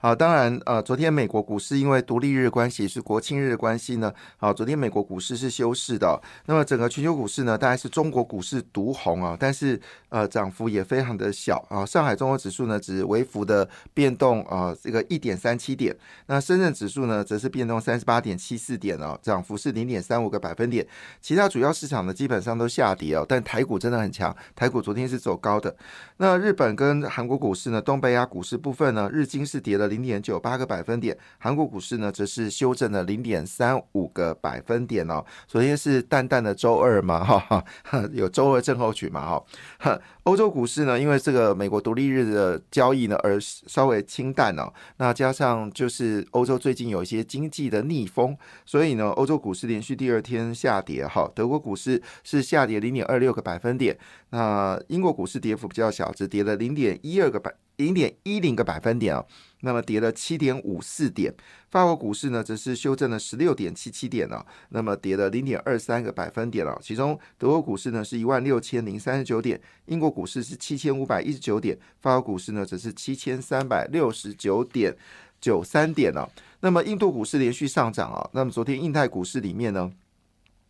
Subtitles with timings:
[0.00, 6.22] 好，当然，呃，昨天美国股市因为独立日关系是国庆日的关系呢，好，昨天美国股市是休市的。
[6.46, 11.84] 那么整个全球股市呢，大概是中国股市独红啊，但是呃，涨幅也非常的小啊。
[11.84, 15.96] 上海综合指数呢，只微幅的变动啊，这个一点三七点。
[16.26, 20.86] 那深圳指数呢，则是变动三十八点七四点哦，涨幅是零点三五个百分点。
[21.20, 25.74] 其他主要市场呢，基本上都下跌哦，但台股真的很强，台股昨天是走高的。
[26.18, 29.87] 那日本跟韩国股市呢，东北亚股市部分呢，日经是跌了。
[29.88, 35.24] 零点九八个百分点，韩国股市呢则是修正了零点三五个百分点哦。
[35.46, 39.42] 昨天是淡淡的周二嘛，哈哈，有周二症候群嘛，
[39.78, 40.00] 哈。
[40.24, 44.70] 欧洲股市呢，因为这个美国独立日的交易呢而稍微清淡哦。
[44.98, 51.30] 那加上就是欧洲最近有一些经济的逆风，所以呢，欧洲股市连续第二天下跌哈。
[51.34, 57.54] 德国股市是下跌零点二六个百分点，那英国股市跌幅比较小，只跌了零点一二个百。
[57.76, 59.24] 零点一零个百分点哦，
[59.60, 61.34] 那么跌了七点五四点。
[61.70, 66.78] 法国股市呢，则是修正了十六点七七点哦，那么跌了零点二三个百分点了。
[66.82, 74.96] 其中德国股市呢是一万六千零三十九点，英国股市是七千五百一十九点，法国股市呢则是七千三百六十九点
[75.40, 76.30] 九三点了。
[76.60, 79.92] 那么印度股市连续上涨啊，那么昨天印太股市里面呢？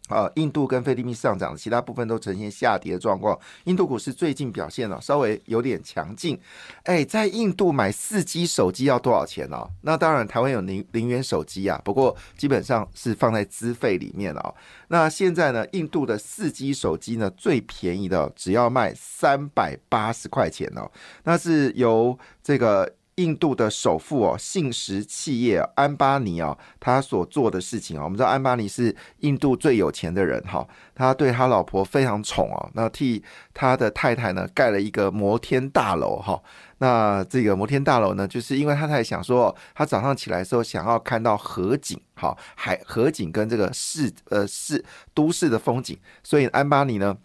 [0.08, 3.38] 啊，印度跟菲律宾上涨，其他部分都呈现下跌的状况。
[3.64, 6.38] 印度股市最近表现呢稍微有点强劲。
[6.84, 9.68] 哎，在印度买四 G 手机要多少钱呢？
[9.82, 14.54] 那当然，台湾有零零元手机啊，不过基本上是放在资费里面哦。
[14.88, 20.90] 那现在呢，印度的四 G 手机呢，最便宜的只要卖三百八十块钱哦。
[21.24, 22.97] 那是由这个。
[23.18, 36.40] 印度的首富哦，信实企业安巴尼哦，他所做的事情啊，我们知道安巴尼是印度最有钱的人哈，他对他老婆非常宠哦，那替他的太太呢盖了一个摩天大楼哈，
[36.78, 47.16] 那这个摩天大楼呢，就是因为他太太想说，他早上起来的时候想要看到河景哈，海河景跟这个市呃市都市的风景，所以安巴尼呢。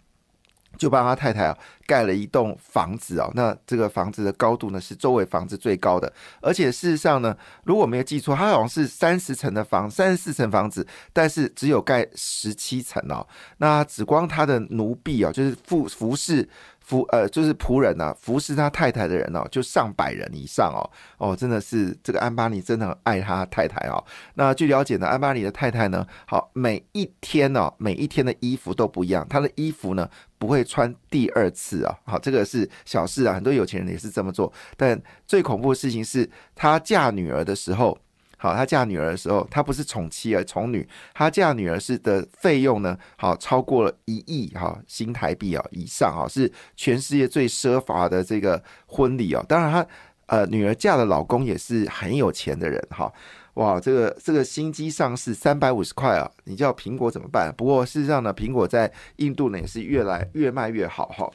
[0.76, 1.56] 就帮他太太啊
[1.86, 13.26] 盖了一栋房子哦，那这个房子的高度呢是周围房子最高的，而且事实上呢，如果没有记错，他好像是三十层的房，三十四层房子，但是只有盖十七层哦，
[13.58, 16.48] 那只光他的奴婢哦，就是服服侍。
[16.86, 20.84] 服呃，就是仆人呐，服侍他太太的人哦，就上百人以上哦，
[21.16, 24.04] 哦，真的是这个安巴尼真的很爱他太太哦。
[24.34, 30.06] 那据了解呢，安巴尼的太太呢，好每一天哦，每一天的衣服都不一样，他的衣服呢
[30.38, 31.98] 不会穿第二次啊。
[32.04, 34.52] 好，这个是小事啊，很多有钱人也是这么做。
[34.76, 37.98] 但最恐怖的事情是他嫁女儿的时候。
[38.36, 40.86] 好，她嫁女儿的时候，她不是宠妻而宠女。
[41.14, 49.42] 她嫁女儿是的费用呢，好超过了一亿哈新台币啊以上啊，是全世界最奢华的这个婚礼哦。
[49.48, 49.86] 当然，她
[50.26, 53.10] 呃女儿嫁的老公也是很有钱的人哈。
[53.54, 57.50] 哇，这个这个新机上市三百五十块啊，你叫苹果怎么办？
[57.56, 61.30] 不过事实上呢，苹果在印度呢也是越来越卖越好哈。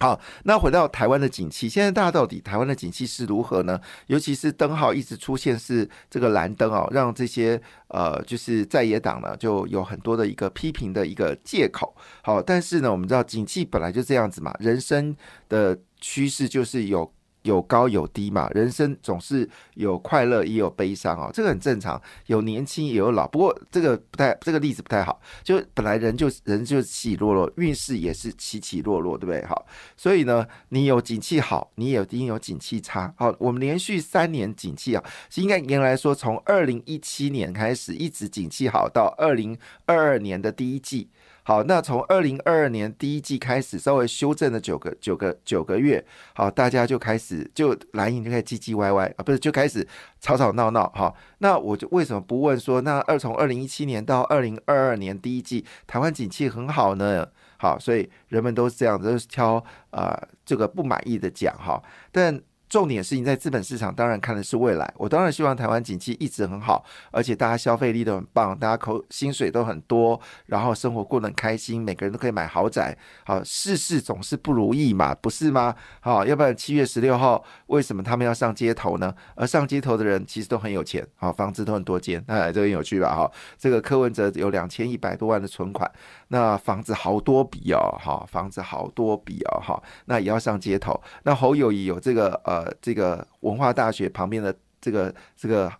[0.00, 3.78] 好，那回到台湾的景气，现在大家到底台湾的景气是如何呢？
[4.06, 11.94] 尤其是灯号一直出现是这个蓝灯哦，让这些呃就是在野党呢就有很多的一个批评的一个借口。
[12.22, 15.14] 好，但是呢，我们知道景气本来就这样子嘛，人生
[15.48, 17.12] 的趋势就是有。
[17.42, 22.00] 有高有低嘛，人生总是有快乐也有悲伤哦，这个很正常。
[22.26, 25.20] 有年轻也有老，不过这个不太，这个例子不太好。
[25.42, 29.44] 就本来人就人就起起落落，运势也是起起落落，对不对？
[29.46, 33.12] 好，所以呢，你有景气好，你也一定有景气差。
[33.16, 41.08] 好，我们连续三年景气啊，应该原来说从二零一七年开始一直景气好到二零二二年的第一季。
[41.50, 49.84] 好，那从二零二二年第一季开始，稍微修正了九个九个九个月，好，大家就开始就蓝营就开始唧唧歪歪啊，不是就开始
[50.20, 51.12] 吵吵闹闹哈。
[51.38, 57.26] 那我就为什么不问说，那二从二零一七年到二零二二年第一季，台湾景气很好呢？
[57.58, 59.60] 好，所以人们都是这样，都是挑
[59.90, 61.82] 呃这个不满意的讲哈，
[62.12, 62.40] 但。
[62.70, 64.94] 重点是你在资本市场，当然看的是未来。
[64.96, 72.96] 我当然希望台湾景气一直很好，而且大家消费力都很棒，大家口薪水都很多，然后生活过得很开心，每个人都可以买豪宅。
[73.24, 75.74] 好，事事总是不如意嘛，不是吗？
[75.98, 79.12] 好，要不然七月十六号为什么他们要上街头呢？
[79.34, 83.12] 而上街头的人其实都很有钱，好，房子都很多间，哎，这个有趣吧？
[83.12, 83.28] 哈，
[83.58, 85.90] 这个柯文哲有两千一百多万的存款，
[86.28, 91.02] 那房子好多笔哦，哈，房子好多笔哦，哈，那也要上街头。
[91.24, 92.59] 那侯友谊有这个呃。
[92.60, 95.72] 呃这个文化大学旁边的这个这个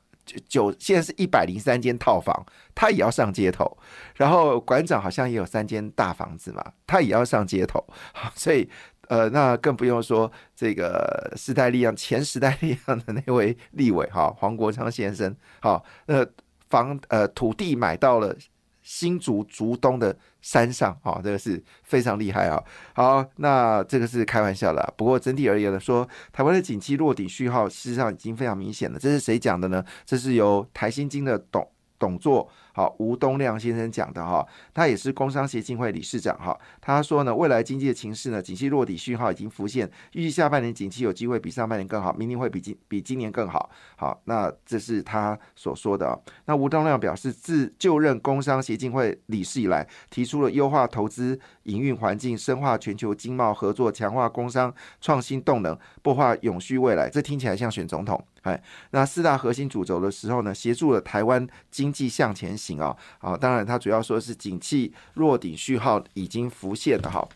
[0.49, 2.45] 九现在是一百零三间套房，
[2.75, 3.77] 他也要上街头。
[4.15, 7.85] 然后馆长好像也有三间大房子嘛，他也要上街头。
[8.35, 8.69] 所以
[9.09, 16.27] 呃，那更不用说这个时代力量前时代力量的那位立委哈黄国昌先生，好，那
[16.69, 18.37] 房呃土地买到了。
[18.83, 22.63] 新竹竹东的山上，啊，这个是非常厉害啊。
[22.95, 24.95] 好，那这个是开玩笑的。
[24.97, 28.99] 不过整体而言呢，说台湾的景气落底序号，事实上已经非常明显了。
[28.99, 29.85] 这是谁讲的呢？
[30.05, 31.67] 这是由台新金的董
[31.99, 32.49] 董座。
[32.73, 36.57] 好，吴东亮先生讲的哈，他也是工商协进会理事长哈。
[36.81, 43.69] 他说呢，未来经济的情势呢，景气落底讯号已经浮现，预计下半年景气有机会比上半年更好，明年会比今比今年更好。
[43.97, 46.17] 好，那这是他所说的。
[46.45, 57.11] 那吴东亮表示，自就任工商协进会理事以来，提出了优化投资营运环境、深化全球经贸合作、强化工商创新动能、擘画永续未来。
[57.11, 58.25] 这听起来像选总统。
[58.43, 58.63] 哎，
[58.93, 62.60] 那四大核心主轴的时候呢，协助了台湾经济向前。
[62.61, 67.27] 行啊，好，当然，他主要说是景气弱顶序号已经浮现了哈。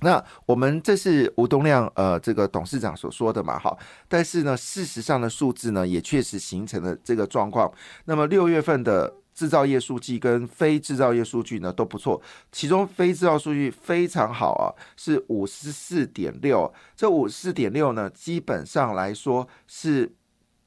[0.00, 7.70] 那我们这是吴东亮呃这个董事长所说的嘛，好，但是呢，事实上的数字呢也确实形成了这个状况。
[8.04, 12.20] 那么六月份的制造业数据跟非制造业数据呢都不错，
[12.52, 20.14] 其中非制造数据非常好啊，是五十四点六，这五十四点六呢，基本上来说是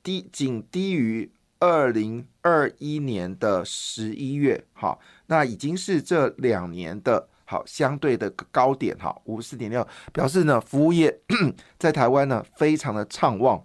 [0.01, 1.31] 低，仅低于。
[1.59, 11.19] 二零二一年的十一月，好，那已经是这两年的好相对的高点，哈，五十四点六，表示呢，服务业
[11.77, 13.61] 在台湾呢非常的畅旺。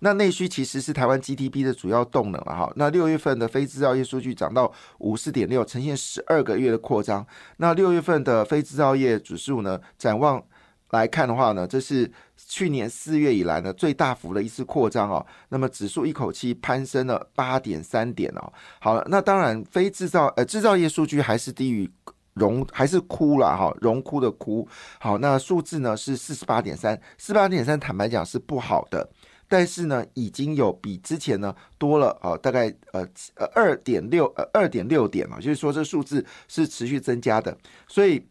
[0.00, 2.72] 那内需其实是台湾 GDP 的主要动能了，哈。
[2.76, 7.26] 那六月份的非制造业数据涨到五四点六，呈现十二个月的扩张。
[7.56, 10.44] 那六月份的非制造业指数呢，展望。
[10.90, 12.08] 来看的话呢，这是
[12.46, 15.24] 去年四月以来呢最大幅的一次扩张哦。
[15.48, 18.52] 那么指数一口气攀升了八点三点哦。
[18.80, 21.90] 好了，那当然非制造呃制造业数据还是低于
[22.34, 24.68] 荣还是枯了哈，荣枯的枯。
[24.98, 29.08] 好，那数字呢是四十八点三，四十八点三坦白讲是不好的，
[29.48, 33.06] 但是呢已经有比之前呢多了呃大概呃
[33.36, 37.56] 呃二点六呃二点六点了，就是说这数字是持续增加的，
[37.88, 38.24] 所以。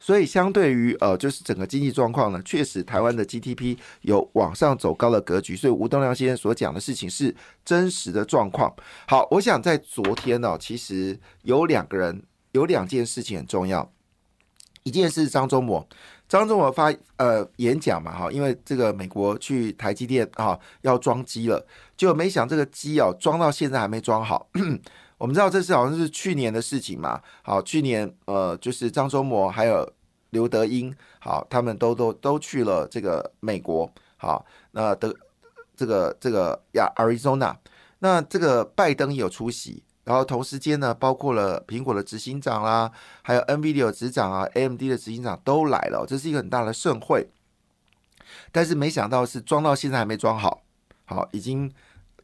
[0.00, 5.56] 所以，相对于呃，就是整个经济状况呢，确实台湾的 GDP 有往上走高的格局。
[5.56, 7.34] 所以，吴东亮先生所讲的事情是
[7.64, 8.72] 真实的状况。
[9.08, 12.22] 好，我想在昨天呢，其实有两个人，
[12.52, 13.90] 有两件事情很重要。
[14.84, 15.86] 一件事是，张忠谋，
[16.28, 21.66] 张忠谋发呃演讲嘛，哈，因为这个美国去台积电啊要装机了，
[21.96, 24.48] 就没想这个机啊装到现在还没装好。
[25.18, 29.92] 我们知道这是好像是去年的事情嘛，好，去年呃就是张忠谋还有
[30.30, 35.12] 刘德英，好，他们都都都去了这个美国，好，那德
[35.76, 37.56] 这个这个亚 Arizona，
[37.98, 42.92] 那这个拜登也有出席，然后同时间呢，包括了苹果的执行长啦，
[43.22, 47.28] 还有 NVIDIA 执掌啊，AMD 的执行长都来了，这是一个很大的盛会，
[48.52, 50.62] 但是没想到是装到现在还没装好，
[51.06, 51.72] 好，已经。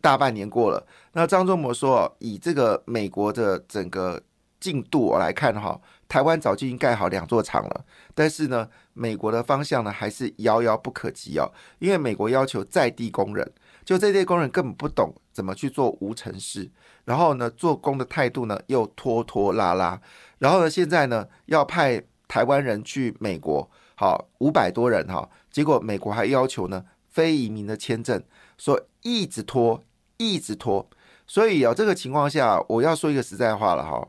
[0.04, 4.20] 大半年过了，那张忠谋说，以这个美国的整个
[4.60, 13.50] 进度来看哈，台湾早就已经盖好两座厂了，但是呢，美国的方向呢还是遥遥不可及哦，因为美国要求在地工人，
[13.82, 16.70] 就这些工人根本不懂怎么去做无尘室，
[17.06, 19.98] 然后呢，做工的态度呢又拖拖拉拉，
[20.38, 28.22] 然后呢，现在呢要派台湾人去美国，好五百多人哈，结果美国还要求呢非移民的签证，
[28.58, 29.82] 说一直拖。
[30.16, 30.88] 一直拖，
[31.26, 34.08] 所以啊，这个情况下，我要说一个实在话了哈，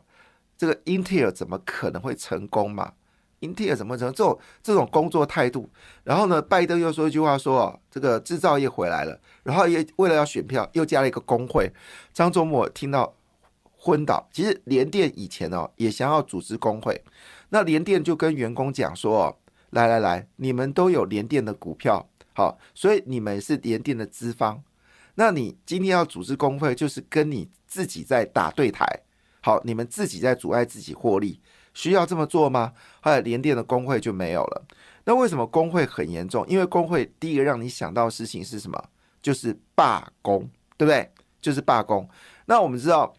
[0.58, 2.94] 这个英特尔怎么可能会成功嘛？
[3.40, 5.70] 英特尔怎么成这种这种工作态度？
[6.04, 11.72] 然后呢，拜登又说一句话说哦，这个制造业回来了，然后也为了要选票，又加了一个工会。
[12.14, 13.14] 张忠谋听到
[13.78, 14.28] 昏倒。
[14.32, 17.04] 其实联电以前哦也想要组织工会，
[17.50, 19.38] 那联电就跟员工讲说哦，
[19.72, 24.64] 来来来，你们都有联电的股票，好，所以你们是联电的资方。
[25.16, 28.86] 那你今天要组织工会，就是跟你自己在打对台，
[29.42, 31.40] 好，你们自己在阻碍自己获利，
[31.74, 32.74] 需要这么做吗？
[33.02, 34.66] 后来联电的工会就没有了。
[35.06, 36.46] 那为什么工会很严重？
[36.48, 38.84] 因为工会第一个让你想到的事情是什么？
[39.22, 41.12] 就是罢工，对不对？
[41.42, 42.08] 就是罢工。
[42.48, 43.14] 那我们知道，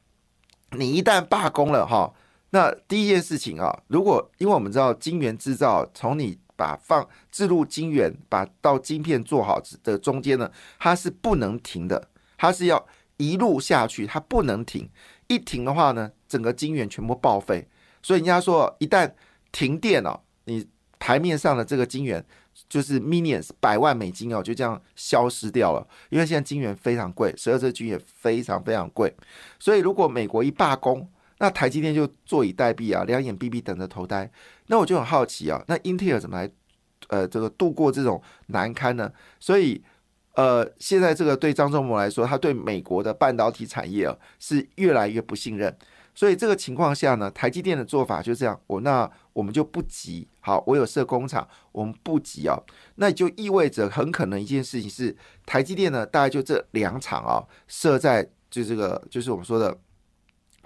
[0.72, 2.12] 你一旦罢工了，哈，
[2.50, 12.86] 那第一件事情啊，如果因为我们知道晶圆制造从你把放置入晶圆，把到晶片做好的中间呢，它是不能停的，它是要
[13.18, 14.88] 一路下去，它不能停。
[15.28, 17.68] 一停的话呢，整个晶圆全部报废。
[18.02, 19.12] 所以人家说，一旦
[19.52, 20.66] 停电了，你
[20.98, 22.24] 台面上的这个晶圆
[22.68, 25.86] 就是 millions 百万美金哦，就这样消失掉了。
[26.10, 29.14] 因为现在金元非常贵，十二色金也非常非常贵，
[29.58, 34.30] 所以如果美国一罢工，那台积电就坐以待毙啊，两眼闭闭等着投胎。
[34.68, 36.50] 那我就很好奇啊，那英特尔怎么来
[37.08, 39.12] 呃这个度过这种难堪呢？
[39.38, 39.82] 所以
[40.34, 45.76] 呃，现在这个对张忠谋来说，他对美国的半导体产业啊是越来越不信任。
[46.14, 52.58] 所以这个情况下呢，台积电的做法就这样，我那我们就不急，好，我有设工厂，我们不急啊，
[52.94, 55.14] 那就意味着很可能一件事情是，
[55.44, 59.78] 台积电呢大概就这两厂啊设在就这个就是我们说的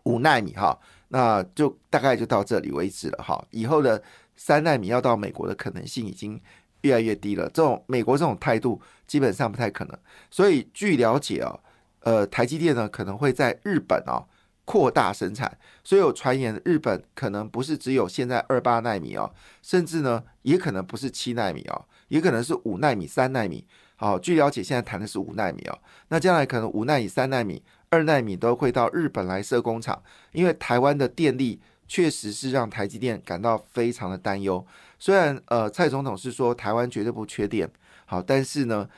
[0.05, 0.79] 五纳米哈，
[1.09, 4.03] 那就大概就到这里为止了哈，以后的
[4.37, 6.41] 三纳米要到美国的可能性已经
[6.83, 9.99] 越来越低了，这种美国这种态度基本上不太可能，
[10.31, 11.59] 所以据了解啊，
[12.01, 14.25] 呃，台积电呢可能会在日本啊。
[14.67, 19.29] 扩大生产，所以有传言日本可能不是只有现在二八纳米哦，
[19.63, 23.67] 甚至呢也可能不是七纳米哦，也可能是五纳米、三纳米。
[23.97, 25.77] 好，据了解现在谈的是五纳米哦，
[26.07, 34.65] 那将来可能五纳米、三纳米、二纳米都会到日本来设工厂，因为台湾的电力确实是让台积电感到非常的担忧。
[34.99, 37.71] 虽然呃蔡总统是说台湾绝对不缺电，
[38.07, 38.89] 好，但是呢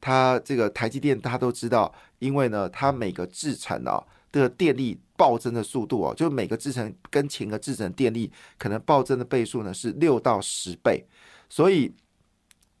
[0.00, 4.98] 他这个台积电大家都知道，因为呢它每个制程啊的电力。
[5.14, 11.06] 暴增的速度哦，就每个制程跟前个制程电力可能暴增的倍数呢是六到十倍，
[11.48, 11.94] 所以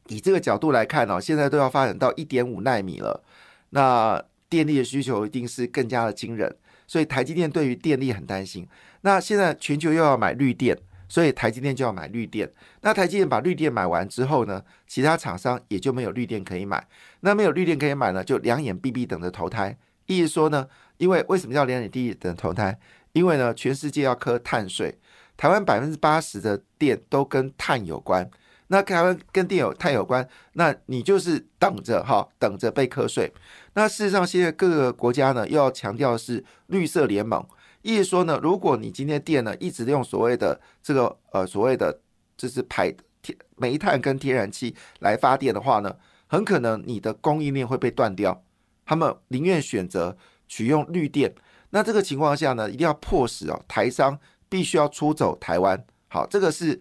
[0.08, 3.22] 以这个角度来看哦，现在都要发展到一点五纳米了，
[3.70, 4.20] 那
[4.52, 6.54] 电力的需求一定是更加的惊人，
[6.86, 8.68] 所以台积电对于电力很担心。
[9.00, 10.76] 那现在全球又要买绿电，
[11.08, 12.46] 所以台积电就要买绿电。
[12.82, 16.86] 那台积电把绿电买完之后呢，其他厂商也就没有绿电可以买。
[17.20, 19.74] 那没有绿电可以买呢，就两眼闭闭等着投胎。
[20.04, 20.68] 意思说呢？
[20.98, 22.78] 因为为什么叫两眼闭闭等投胎？
[23.12, 24.98] 因为呢，全世界要磕碳税，
[25.38, 28.30] 台湾百分之八十的电都跟碳有关。
[28.68, 33.30] 那台湾跟电有碳有关，那你就是等着哈，等着被课税。
[33.74, 37.44] 那事实上，现在各个国家呢，又要强调是绿色联盟，
[37.82, 42.00] 意思说呢，如果你今天电呢一直用所谓的这个呃所谓的
[42.36, 48.42] 就是排天煤炭跟天然气来发电的话呢，很可能你的供应链会被断掉。
[48.84, 50.16] 他们宁愿选择。
[50.48, 51.34] 取用绿电，
[51.70, 54.18] 那这个情况下呢，一定要迫使哦，台商
[54.50, 55.82] 必须要出走台湾。
[56.08, 56.78] 好，这个是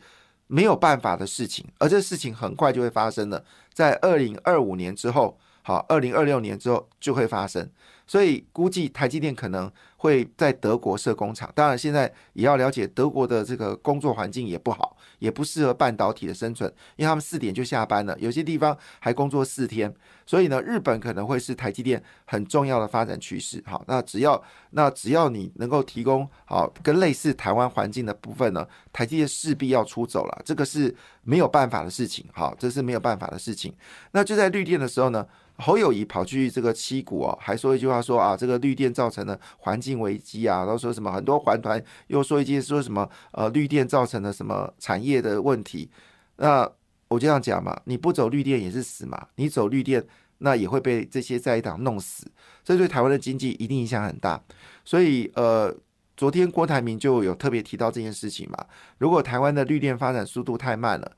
[0.47, 7.69] 没有办法的事情，而这事情很快就会发生了，在二零二五年之后，好，二零二六年之后就会发生。
[8.07, 19.93] 所以估计台积电可能会在德国设工厂，当然现在也要了解德国的这个工作环境也不好，也不适合半导体的生存，因为他们四点就下班了，有些地方还工作四天。
[20.25, 23.63] 所以呢，日本可能会是台积电很重要的发展趋势。
[23.65, 24.41] 好，那只要
[24.71, 32.25] 那只要你能够提供好跟类似台湾环境的部分呢，台积电势必要出走了，这个是没有办法的事情。
[32.33, 33.73] 好，这是没有办法的事情。
[34.11, 35.25] 那就在绿电的时候呢？
[35.57, 45.89] 侯友谊跑去这个七股哦，还说一句话说啊，这个绿电造成了环境危机啊，然后说什么很多环团又说一句说什么呃绿电造成了什么产业的问题。
[46.37, 46.67] 那
[47.09, 50.03] 我这样讲嘛，你不走绿电也是死嘛，你走绿电
[50.39, 52.25] 那也会被这些在野党弄死，
[52.63, 54.41] 这对台湾的经济一定影响很大。
[54.83, 55.71] 所以呃，
[56.17, 58.65] 昨天郭台铭就有特别提到这件事情嘛，
[58.97, 61.11] 如果台湾的绿电发展速度太慢了。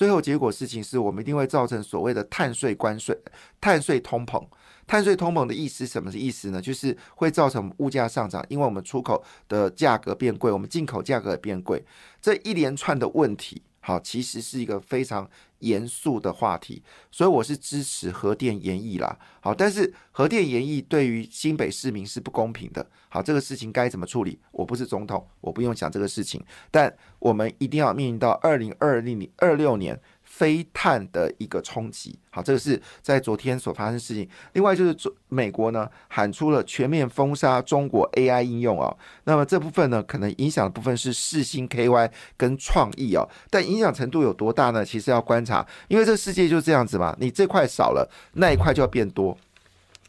[0.00, 3.14] 最后结果事情是我们一定会造成所谓的碳税关税、
[3.60, 4.42] 碳税通膨。
[4.86, 6.58] 碳税通膨的意思什么意思呢？
[6.58, 11.84] 就是会造成物价上涨，因为我们出口的价格变贵，我们进口价格也变贵。
[12.18, 13.60] 这一连串的问题。
[13.80, 15.28] 好，其实是一个非常
[15.60, 19.18] 严肃的话题，所以我是支持核电延役啦。
[19.40, 22.86] 好，但是核电延役对于新北市民是不公平的。
[23.08, 24.38] 好，这个事情该怎么处理？
[24.52, 30.00] 我不是总统，我不用讲这个事情，但我们一定要面临到二零二零年、二六年。
[30.40, 34.26] 非碳的一个冲击，好，这个是在昨天所发生的事情。
[34.54, 34.96] 另外就是
[35.28, 44.82] 美国呢喊出了全面封杀中国 AI 应用哦，那么这部分呢可能影响的部分是世星 KY 跟创意哦，但影响程度有多大呢？
[44.82, 49.36] 其实要观察，因为这个世界就这样子嘛，你这块少了，那一块就要变多。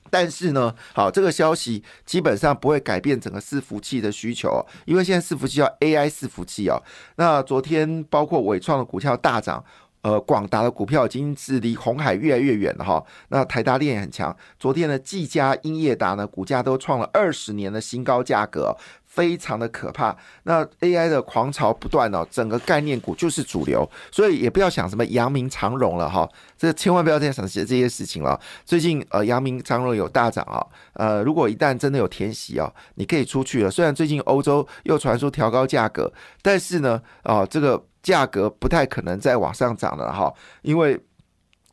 [0.09, 6.81] 但是呢，好，这个消息基本上不会改变整个伺服器的需求，因为现在伺服器叫 AI 伺服器哦。
[7.17, 9.61] 那昨天包括伟创的股票大涨。
[10.01, 13.03] 呃，广达的股票已经是离红海越来越远了哈。
[13.29, 20.17] 那台达电也很强，昨天的技嘉、英业达呢，股价都创了二十年的新高价格，非常的可怕。
[20.43, 26.27] 那 AI 的狂潮不断哦，整个概念股就是主流，所以也不要想什么阳明长荣了哈，
[26.57, 28.39] 这千万不要再想这些事情了。
[28.65, 33.69] 最近呃，阳明长荣有大涨啊，呃，如果一旦真的有填息啊，你可以出去了。
[33.69, 37.85] 虽然最近欧洲又传出调高价格，但是呢，啊，这个。
[38.01, 40.99] 价格不太可能再往上涨了哈，因为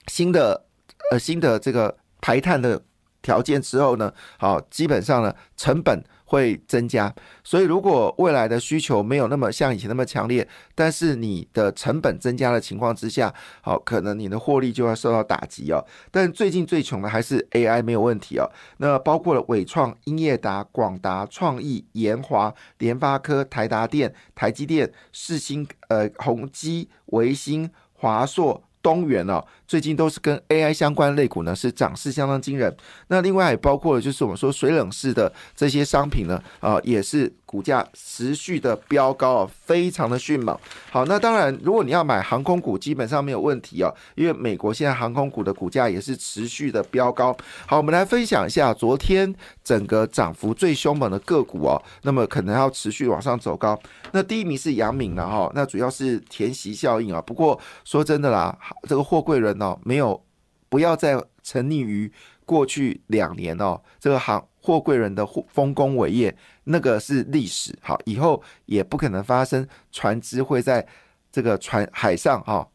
[0.07, 0.67] 新的
[1.11, 2.83] 呃新的这个排碳的
[3.23, 6.03] 条件之后呢，好，基本上呢成本。
[6.29, 13.33] 会增加，所以如果未来的需求没有那么像以前那么强烈，但是你的成本增加的情况之下，
[13.63, 15.83] 好，可能你的获利就要受到打击哦。
[16.11, 18.45] 但最近最穷的还是 AI 没有问题哦。
[18.77, 28.63] 那包括了伟创、英业达、广达、创意、研华、联发科、台达电、台积电、世星、呃宏基、维新、华硕。
[28.81, 32.77] 东元哦，最近都是跟 AI 相关类股呢，是涨势相当惊人。
[33.07, 37.33] 那另外也包括了，就是我们说水冷式的这些商品呢，啊，也是。
[37.49, 40.55] 股价持续的飙高啊，非常的迅猛。
[40.91, 47.35] 好，那当然，如果你要买航空股，基本上没有问题哦，因为美国现在航空股的股价也是持续的飙高。
[47.67, 49.35] 好，我们来分享一下昨天
[49.65, 53.81] 整个涨幅最凶猛的个股哦，那么可能要持续往上走高。
[54.13, 57.23] 那第一名是杨敏了哈，那主要是填息效应啊。
[57.23, 58.55] 不过说真的啦，
[58.87, 60.25] 这个货柜人哦，没有
[60.69, 62.13] 不要再沉溺于
[62.45, 66.37] 过去两年哦，这个行货柜人的丰功伟业。
[66.65, 70.87] 那个是历史，好，以后也不可能发生船只会在
[71.31, 72.69] 这个船海上哈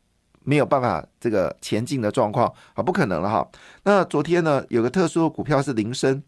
[0.44, 3.48] 没有办法这个前进的状况，啊，不可能了哈。
[3.84, 6.24] 那昨天呢，有个特殊的股票是铃声。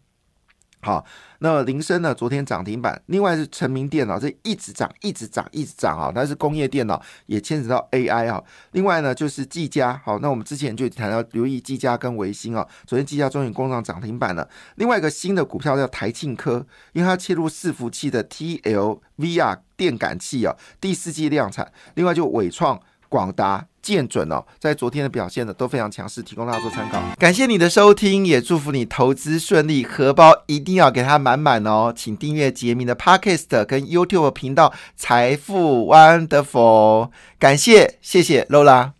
[0.82, 1.04] 好，
[1.40, 2.14] 那铃声呢？
[2.14, 3.02] 昨天涨停板。
[3.06, 6.12] 另外是成名电脑，这一直涨，一直涨，一直涨啊！
[6.14, 8.40] 但是工业电脑也牵扯到 AI 啊。
[8.70, 10.00] 另外呢，就是技嘉。
[10.04, 12.64] 好，那我们之前就谈到留意技嘉跟维新啊。
[12.86, 14.48] 昨天技嘉终于攻上涨停板了。
[14.76, 21.72] 另外一个新的股票叫台庆科，因为它切入伺服器的 TLVR 电感器啊，第四季量产。
[21.94, 22.80] 另外就伟创。
[23.08, 27.00] 广达、建准哦，在昨天的表现呢都非常强势，提供大家做参考。
[27.18, 31.92] 感谢你的收听，也祝福你投资顺利，荷包一定要给它满满哦。
[31.94, 38.96] 请订阅杰明的 Podcast 跟 YouTube 频道财富 Wonderful，感谢，谢谢 Lola。